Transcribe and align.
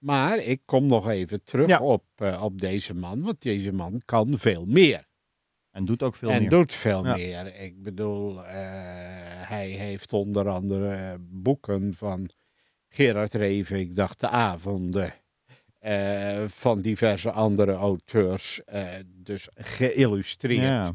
Maar 0.00 0.38
ik 0.38 0.60
kom 0.64 0.86
nog 0.86 1.08
even 1.08 1.44
terug 1.44 1.68
Ja. 1.68 1.80
op, 1.80 2.04
eh, 2.16 2.42
op 2.42 2.60
deze 2.60 2.94
man, 2.94 3.22
want 3.22 3.42
deze 3.42 3.72
man 3.72 4.02
kan 4.04 4.38
veel 4.38 4.64
meer. 4.66 5.08
En 5.70 5.84
doet 5.84 6.02
ook 6.02 6.14
veel 6.16 6.30
en 6.30 6.40
meer. 6.40 6.50
doet 6.50 6.72
veel 6.72 7.04
Ja. 7.06 7.14
meer. 7.16 7.54
Ik 7.54 7.82
bedoel, 7.82 8.44
eh, 8.44 8.52
hij 9.48 9.68
heeft 9.68 10.12
onder 10.12 10.48
andere 10.48 10.90
eh, 10.94 11.14
boeken 11.20 11.94
van 11.94 12.28
Gerard 12.88 13.34
Reven, 13.34 13.78
ik 13.78 13.94
dacht 13.96 14.20
de 14.20 14.28
avonden, 14.28 15.14
van 16.46 16.80
diverse 16.80 17.30
andere 17.30 17.72
auteurs, 17.72 18.60
dus 19.06 19.48
geïllustreerd. 19.54 20.62
Ja. 20.62 20.92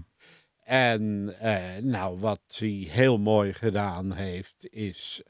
En 0.64 1.24
nou, 1.90 2.20
wat 2.20 2.42
hij 2.58 2.88
heel 2.90 3.18
mooi 3.18 3.54
gedaan 3.54 4.14
heeft, 4.14 4.68
is 4.70 5.24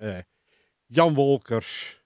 Jan 0.85 1.13
Wolkers. 1.13 2.03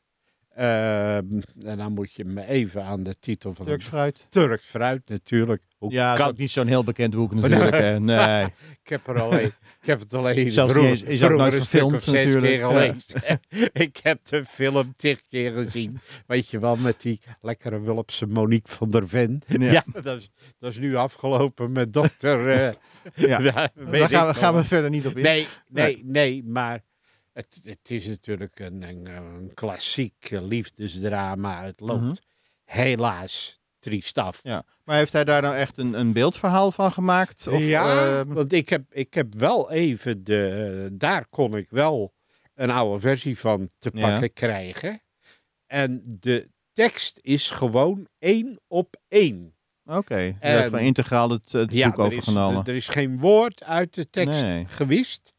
Ehm, 0.60 1.42
en 1.66 1.78
dan 1.78 1.94
moet 1.94 2.14
je 2.14 2.26
me 2.26 2.46
even 2.48 2.84
aan 2.84 3.04
de 3.04 3.16
titel 3.20 3.54
van 3.54 3.66
Turks 3.66 3.84
het 3.84 3.94
fruit. 3.94 4.26
Turks 4.30 4.66
fruit 4.66 5.02
natuurlijk. 5.10 5.62
Hoe 5.78 5.92
Ja, 5.92 6.12
is 6.14 6.20
kan- 6.20 6.28
ook 6.30 6.38
niet 6.38 6.52
zo'n 6.52 6.68
heel 6.68 6.84
bekend 6.84 7.16
boek 7.16 7.34
natuurlijk. 7.34 7.72
hè. 7.78 8.00
Nee. 8.00 8.46
Ik 8.84 8.90
heb, 8.96 9.08
er 9.08 9.22
alleen, 9.22 9.46
ik 9.82 9.86
heb 9.88 10.00
het 10.00 10.14
alleen 10.14 10.52
Zelfs 10.52 10.72
vroeger, 10.72 10.92
eens- 10.92 11.02
is 11.04 11.24
ook 11.24 11.38
nooit 11.38 11.54
verfilmd 11.56 11.96
of 11.96 12.02
zes 12.04 12.26
natuurlijk, 12.26 12.46
keer 12.46 12.68
gelezen. 12.68 13.40
ik 13.86 13.98
heb 14.04 14.26
de 14.26 14.46
film 14.46 14.94
tig 14.98 15.20
keer 15.30 15.52
gezien. 15.52 16.00
Weet 16.28 16.50
je 16.50 16.60
wel, 16.60 16.76
met 16.76 17.02
die 17.02 17.20
lekkere 17.42 17.80
Wulpse 17.82 18.26
Monique 18.28 18.72
van 18.76 18.90
der 18.92 19.08
Ven. 19.08 19.42
Ja. 19.48 19.72
Ja, 19.72 19.84
dat, 20.02 20.20
is, 20.20 20.30
dat 20.60 20.72
is 20.72 20.78
nu 20.80 20.96
afgelopen 20.96 21.72
met 21.72 21.94
dokter... 21.94 22.50
eh, 22.50 22.74
Ja. 23.16 23.38
Daar 23.40 23.54
gaan 23.54 23.70
we, 23.92 23.98
ik 23.98 24.38
gaan 24.38 24.56
we 24.56 24.64
verder 24.64 24.90
niet 24.90 25.06
op 25.08 25.18
in. 25.18 25.24
Nee, 25.24 25.48
nee, 25.68 26.02
nee, 26.06 26.44
maar 26.46 26.82
het, 27.34 27.60
het 27.64 27.92
is 27.92 28.06
natuurlijk 28.06 28.60
een, 28.60 28.82
een, 28.84 29.06
een 29.08 29.52
klassiek 29.54 30.28
eh, 30.32 30.42
liefdesdrama. 30.42 31.64
Het 31.64 31.80
loopt 31.80 32.02
Mhm. 32.02 32.14
helaas 32.66 33.60
triest 33.80 34.18
af. 34.18 34.40
Ja. 34.44 34.64
Maar 34.84 34.98
heeft 34.98 35.14
hij 35.14 35.24
daar 35.24 35.42
nou 35.42 35.56
echt 35.56 35.78
een, 35.78 35.94
een 36.00 36.14
beeldverhaal 36.14 36.72
van 36.72 36.92
gemaakt? 36.92 37.48
Of, 37.48 37.60
ja, 37.62 38.20
ehm, 38.20 38.34
want 38.34 38.54
ik 38.54 38.70
heb, 38.70 38.94
ik 38.94 39.14
heb 39.14 39.34
wel 39.34 39.72
even 39.72 40.24
de. 40.24 40.90
Daar 40.92 41.26
kon 41.30 41.56
ik 41.56 41.70
wel 41.70 42.14
een 42.56 42.70
oude 42.70 43.00
versie 43.00 43.38
van 43.40 43.70
te 43.80 43.90
Ja. 43.94 44.00
pakken 44.10 44.34
krijgen. 44.34 45.02
En 45.68 46.02
de 46.20 46.50
tekst 46.74 47.20
is 47.22 47.50
gewoon 47.50 48.08
één 48.20 48.60
op 48.68 48.96
één. 49.08 49.54
Oké, 49.86 50.16
En- 50.16 50.36
heeft 50.40 50.64
gewoon 50.64 50.80
integraal 50.80 51.30
het, 51.30 51.52
het 51.52 51.74
Ja, 51.74 51.90
boek 51.90 51.98
er 52.00 52.06
is, 52.06 52.12
overgenomen. 52.18 52.66
er 52.66 52.76
is 52.76 52.88
geen 52.88 53.20
woord 53.20 53.64
uit 53.64 53.94
de 53.94 54.10
tekst 54.10 54.42
Nee. 54.42 54.66
gewist. 54.68 55.34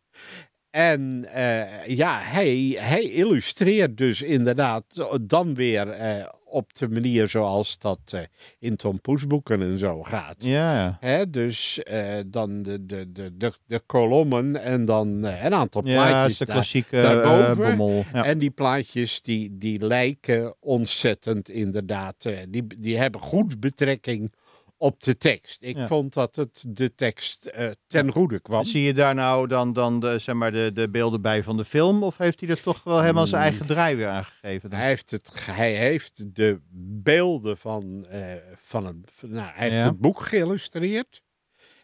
En 0.71 1.27
eh, 1.33 1.87
ja, 1.87 2.21
hij, 2.23 2.77
hij 2.81 3.03
illustreert 3.03 3.97
dus 3.99 4.23
inderdaad 4.23 4.85
dan 5.23 5.55
weer 5.55 5.89
eh, 5.89 6.27
op 6.45 6.75
de 6.75 6.89
manier 6.89 7.29
zoals 7.29 7.79
dat 7.79 7.99
eh, 8.11 8.21
in 8.59 8.77
Tom 8.77 9.01
Poes 9.01 9.27
boeken 9.27 9.63
en 9.63 9.79
zo 9.79 10.03
gaat. 10.03 10.37
Ja, 10.39 10.75
ja. 10.75 10.97
Hè, 11.01 11.31
dus 11.31 11.81
dan 12.27 12.63
de, 12.63 12.87
de, 12.87 13.13
de, 13.13 13.37
de, 13.37 13.53
de 13.67 13.81
kolommen 13.87 14.63
en 14.63 14.85
dan 14.85 15.09
een 15.25 15.55
aantal 15.55 15.87
Ja, 15.87 15.93
plaatjes 15.95 16.33
is 16.33 16.39
de 16.39 16.45
daar. 16.45 16.55
klassieke 16.55 16.97
eh, 16.97 17.03
daarboven. 17.03 18.05
Ja. 18.13 18.25
En 18.25 18.39
die 18.39 18.51
plaatjes 18.51 19.23
die, 19.23 19.59
die 19.59 19.87
lijken 19.87 20.55
ontzettend 20.61 21.49
inderdaad. 21.49 22.17
die, 22.49 22.67
die 22.67 22.99
hebben 22.99 23.21
goed 23.21 23.61
betrekking 23.61 24.33
op 24.81 25.03
de 25.03 25.17
tekst. 25.17 25.63
Ik 25.63 25.77
Ja. 25.77 25.87
vond 25.87 26.13
dat 26.15 26.37
het 26.37 26.65
de 26.69 26.95
tekst 26.95 27.47
eh, 27.47 27.71
ten 27.87 28.13
goede 28.13 28.41
kwam. 28.41 28.65
Zie 28.65 28.83
je 28.83 28.95
daar 28.95 29.15
nou 29.15 29.47
dan, 29.47 29.73
dan 29.73 30.01
de, 30.01 30.19
zeg 30.19 30.35
maar 30.35 30.53
de, 30.53 30.71
de 30.75 30.89
beelden 30.91 31.23
bij 31.23 31.43
van 31.43 31.57
de 31.57 31.65
film? 31.65 32.03
Of 32.03 32.17
heeft 32.17 32.41
hij 32.41 32.49
er 32.49 32.63
toch 32.63 32.83
wel 32.85 33.01
helemaal 33.01 33.27
zijn 33.27 33.43
eigen 33.43 33.67
draai 33.67 33.97
weer 33.97 34.09
aangegeven? 34.09 34.71
dan? 34.71 34.79
Hij 34.79 34.89
heeft, 34.89 35.11
het, 35.11 35.31
hij 35.47 35.73
heeft 35.75 36.37
de 36.37 36.61
beelden 37.03 37.59
van, 37.59 38.05
eh, 38.11 38.35
van 38.57 38.87
het, 38.87 38.97
van- 39.05 39.31
nou, 39.31 39.51
hij 39.55 39.69
heeft 39.69 39.81
Ja. 39.83 39.89
het 39.89 39.99
boek 40.01 40.21
geïllustreerd. 40.21 41.23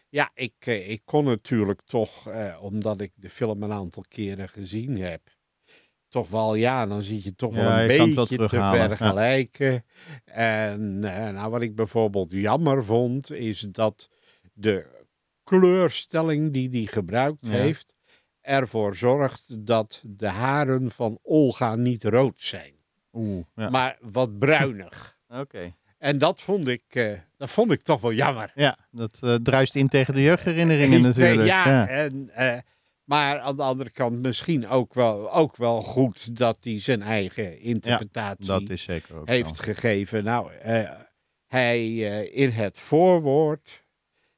Ja, 0.09 0.31
ik, 0.33 0.53
eh, 0.59 0.89
ik 0.89 1.01
kon 1.05 1.23
natuurlijk 1.25 1.81
toch, 1.81 2.27
omdat 2.59 3.01
ik 3.01 3.11
de 3.15 3.29
film 3.29 3.63
een 3.63 3.71
aantal 3.71 4.03
keren 4.07 4.49
gezien 4.49 4.97
heb, 4.97 5.21
toch 6.09 6.29
wel, 6.29 6.55
ja, 6.55 6.85
dan 6.85 7.01
zie 7.01 7.23
je 7.23 7.35
toch 7.35 7.55
Ja, 7.55 7.61
wel 7.61 7.71
een 7.79 7.87
wel 7.97 8.05
beetje 8.15 8.47
te 8.47 8.55
ja. 8.55 8.87
vergelijken. 8.87 9.85
En 10.25 11.03
eh, 11.03 11.29
nou, 11.33 11.49
wat 11.51 11.61
ik 11.61 11.75
bijvoorbeeld 11.75 12.31
jammer 12.31 12.83
vond, 12.85 13.31
is 13.31 13.59
dat 13.59 14.09
de 14.53 14.85
kleurstelling 15.43 16.53
die 16.53 16.69
hij 16.69 16.85
gebruikt 16.85 17.37
Ja. 17.47 17.51
heeft, 17.51 17.93
ervoor 18.41 18.95
zorgt 18.95 19.65
dat 19.65 20.01
de 20.05 20.27
haren 20.27 20.91
van 20.91 21.19
Olga 21.23 21.75
niet 21.75 22.03
rood 22.03 22.33
zijn 22.41 22.73
Oeh, 23.13 23.45
ja. 23.55 23.69
maar 23.69 23.97
wat 24.01 24.39
bruinig. 24.39 25.17
Oké. 25.41 25.73
En 25.97 26.17
dat 26.17 26.41
vond 26.41 26.67
ik, 26.67 26.83
eh, 26.87 27.11
dat 27.37 27.49
vond 27.49 27.71
ik 27.71 27.81
toch 27.81 28.01
wel 28.01 28.13
jammer. 28.13 28.51
Ja, 28.55 28.77
dat 28.91 29.17
eh, 29.21 29.35
druist 29.35 29.75
in 29.75 29.87
tegen 29.87 30.13
de 30.13 30.21
jeugdherinneringen 30.21 31.01
natuurlijk. 31.11 31.47
Ja, 31.47 31.67
Ja. 31.69 31.87
En, 31.87 32.29
maar 33.07 33.39
aan 33.39 33.55
de 33.55 33.63
andere 33.63 33.89
kant 33.89 34.21
misschien 34.21 34.67
ook 34.67 34.93
wel, 34.93 35.33
ook 35.33 35.55
wel 35.57 35.81
goed 35.81 36.37
dat 36.37 36.57
hij 36.61 36.79
zijn 36.79 37.01
eigen 37.01 37.59
interpretatie 37.59 38.45
Dat 38.45 38.69
is 38.69 38.83
zeker 38.83 39.15
ook 39.15 39.27
heeft 39.27 39.55
zo. 39.55 39.63
gegeven. 39.63 40.23
Nou, 40.23 40.51
eh, 40.53 40.91
hij 41.47 41.79
eh, 41.79 42.35
in 42.43 42.49
het 42.49 42.77
voorwoord 42.77 43.85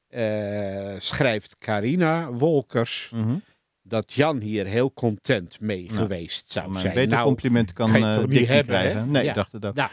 eh, 0.08 0.94
schrijft 0.98 1.58
Carina 1.58 2.30
Wolkers 2.32 3.10
Mhm. 3.14 3.36
dat 3.82 4.12
Jan 4.12 4.40
hier 4.40 4.66
heel 4.66 4.92
content 4.92 5.60
mee 5.60 5.82
Ja. 5.88 5.94
geweest 5.94 6.50
zou 6.50 6.66
Maar 6.66 6.74
een 6.74 6.80
zijn. 6.80 6.94
beter 6.94 7.10
Nou, 7.10 7.24
compliment 7.24 7.72
kan, 7.72 7.90
kan 7.92 8.00
je 8.08 8.14
toch 8.14 8.20
niet 8.22 8.30
Dick 8.30 8.38
niet 8.38 8.48
hebben, 8.48 8.76
hè? 8.76 8.82
krijgen. 8.90 9.10
Nee, 9.10 9.22
Ja. 9.24 9.28
ik 9.28 9.34
dacht 9.36 9.52
het 9.52 9.66
ook. 9.66 9.74
Nou, 9.74 9.90